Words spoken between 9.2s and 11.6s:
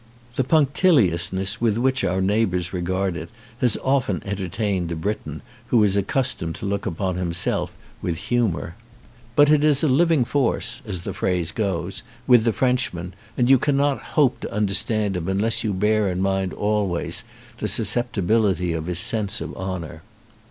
but it is a living force, as the phrase 73